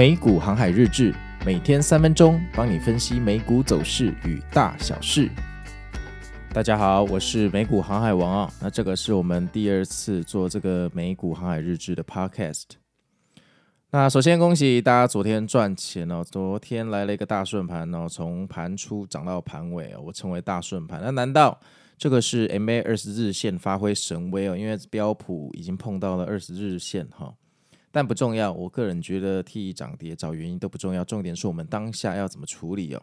[0.00, 5.28] 美股航海日志，每天三分钟，帮你分析美股走势与大小事。
[6.54, 8.50] 大家好，我是美股航海王啊。
[8.62, 12.62] 那这个是我们第二次做这个美股航海日志的 podcast。
[13.90, 21.02] 那首先恭喜大家昨天赚钱哦，昨天来了一个大顺盘哦，从盘初涨到盘尾哦，我称为大顺盘。
[21.04, 21.60] 那难道
[21.98, 24.56] 这个是 MA 二十日线发挥神威哦？
[24.56, 27.34] 因为标普已经碰到了二十日线哈。
[27.92, 33.02] 但不重要，我个人觉得替涨跌找原因都不重要，重点是我们当下要怎么处理哦。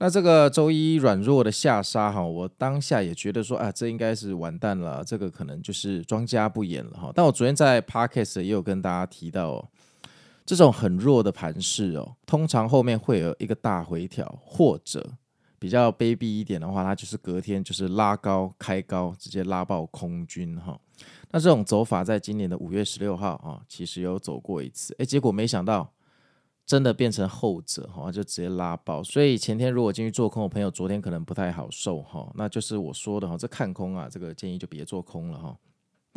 [0.00, 7.10] 那这个周一软弱的下杀哈，我当下也觉得说啊，这应该是完蛋了，这个可能就是庄家不演了哈。
[7.12, 9.68] 但我昨天在 Podcast 也有跟大家提到哦，
[10.46, 15.14] 这种很弱的盘势哦，通常后面会有一个大回调，或者
[15.58, 20.78] 比较卑鄙一点的话，它就是隔天就是拉高开高，直接拉爆空军哈。
[21.30, 25.92] 那这种走法，在今年的五月十六号啊，其实有走过一次，哎，结果没想到
[26.64, 29.02] 真的变成后者哈，就直接拉爆。
[29.02, 32.30] 所以前天如果进去做空的朋友，昨天可能不太好受哈。
[32.34, 35.56] 那就是我说的哈，这看空啊，这个建议就别做空了哈。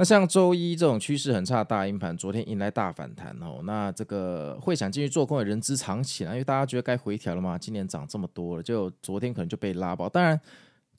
[0.02, 3.62] 那像周一这种趋势很差的大阴盘，昨天迎来大反弹哦。
[3.66, 10.10] 那这个会想进去做空的人之常情啊，因为大家觉得该回调了嘛，今年涨这么多了，就昨天可能就被拉爆。
[10.10, 10.42] 当然。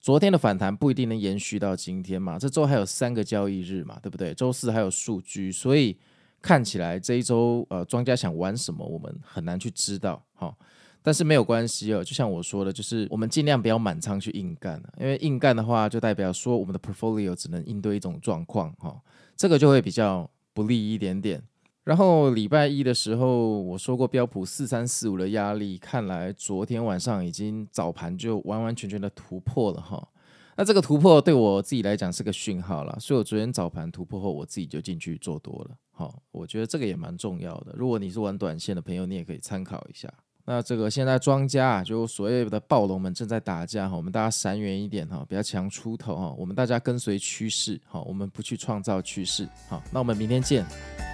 [0.01, 4.33] 昨天的反弹不一定能延续到今天嘛，这周还有三个交易日嘛，对不对？
[4.35, 5.97] 周四还有数据，所以
[6.41, 10.55] 看起来这一周呃，庄家想玩什么，我们很难去知道哈。
[11.03, 19.01] 但是没有关系哦，就像我说的，就是我们尽量不要满仓去硬干，因为硬干的话就代表说我们的 portfolio 只能应对一种状况哈，
[19.37, 21.43] 这个就会比较不利一点点。
[21.85, 30.09] 然后礼拜一的时候，我说过标普四三四五的压力，看来昨天晚上已经早盘就完完全全的突破了哈。
[30.57, 35.77] 那这个突破对我自己来讲是个讯号了，所以我昨天早盘突破后，我自己就进去做多了。
[35.91, 37.75] 好，我觉得这个也蛮重要的。
[37.75, 40.09] 如果你是玩短线的朋友，你也可以参考一下。
[40.45, 49.49] 那这个现在庄家啊，就所谓的暴龙们正在打架哈，我们大家闪远一点哈，不要强出头哈，我们大家跟随趋势哈，我们不去创造趋势。
[49.69, 51.12] 好，那我们明天见。